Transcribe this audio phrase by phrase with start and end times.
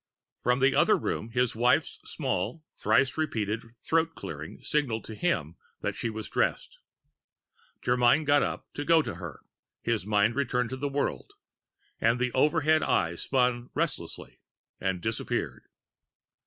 [0.41, 5.93] From the other room, his wife's small, thrice repeated throat clearing signaled to him that
[5.93, 6.79] she was dressed.
[7.85, 9.41] Germyn got up to go to her,
[9.83, 11.33] his mind returning to the world;
[11.99, 14.39] and the overhead Eye spun relentlessly,
[14.79, 15.65] and disappeared.